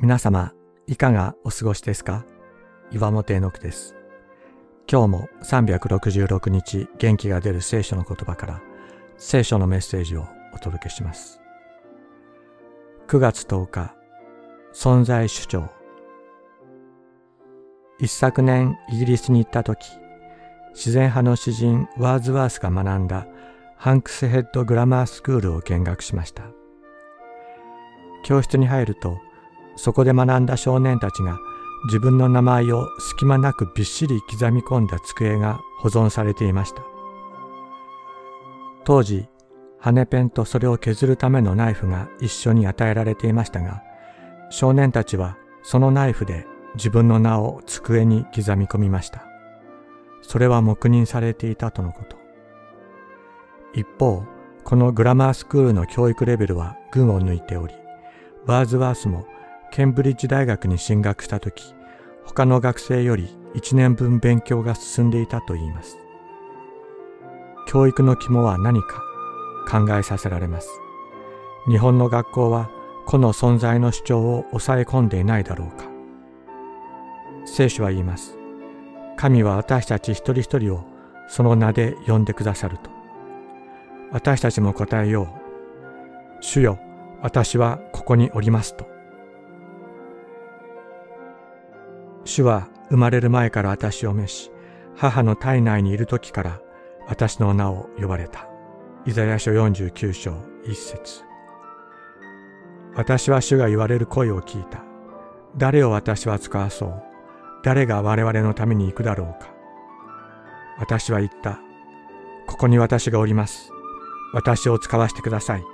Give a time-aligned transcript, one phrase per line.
[0.00, 0.52] 皆様、
[0.86, 2.24] いかがお過ごしですか？
[2.92, 3.96] 岩本絵の句です。
[4.88, 8.62] 今日も366日元気が出る聖書の言葉から
[9.16, 10.24] 聖書のメッセージを
[10.54, 11.40] お届けします。
[13.08, 13.96] 9月10日、
[14.72, 15.68] 存在主張。
[17.98, 19.84] 一昨年イギリスに行った時、
[20.74, 23.26] 自然派の詩人ワーズワースが学んだ
[23.76, 26.44] ハンクスヘッドグラマースクールを見学しました。
[28.22, 29.18] 教室に入ると
[29.78, 31.38] そこで学んだ少年たちが
[31.84, 36.82] 自分の名前を隙間なくびっしり刻み込んだ机が保存されていました。
[38.84, 39.28] 当時、
[39.78, 43.84] 羽ペンとそれを削るためのナイフが一緒に与えられていましたが、
[44.50, 49.24] 少年たちはそのナイフで自分の名を机に刻み込みました。
[50.22, 52.16] それは黙認されていたとのこと。
[53.74, 54.24] 一方、
[54.64, 57.74] このグラマースクールの教育レベルは群を抜いており、
[58.44, 59.26] ワーズワースも
[59.72, 61.74] ケンブリッジ大学に進学した時
[62.24, 65.98] 他の学生より1年分勉強が進んでいたといいます。
[67.66, 69.02] 教育の肝は何か
[69.68, 70.68] 考えさせられます。
[71.68, 72.70] 日本の学校は
[73.06, 75.88] 個の存在の主張を抑え込んでいないだろうか。
[77.46, 78.36] 聖書は言います。
[79.16, 80.84] 神は私たち一人一人を
[81.28, 82.90] その名で呼んでくださると。
[84.12, 86.42] 私たちも答えよう。
[86.42, 86.78] 主よ
[87.20, 88.97] 私はここにおりますと。
[92.28, 94.50] 主は生まれる前から私を召し、
[94.94, 96.60] 母の体内にいる時から
[97.08, 98.46] 私の名を呼ばれた。
[99.06, 100.32] イザヤ書49章
[100.66, 101.24] 1節
[102.94, 104.84] 私は主が言われる声を聞いた。
[105.56, 107.02] 誰を私は使わそう
[107.64, 109.48] 誰が我々のために行くだろうか。
[110.78, 111.58] 私は言った。
[112.46, 113.72] ここに私がおります。
[114.34, 115.64] 私を使わせてください。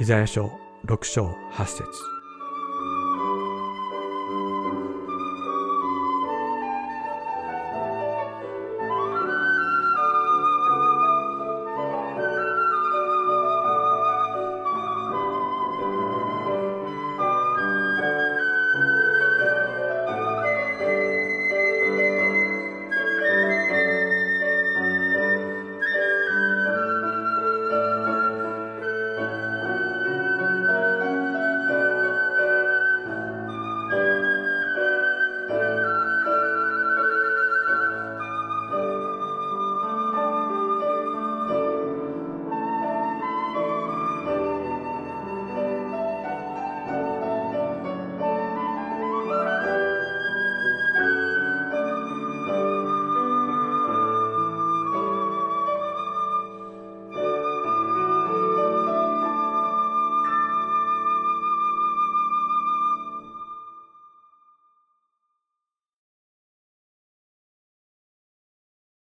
[0.00, 0.50] イザヤ書
[0.86, 2.13] 6章8節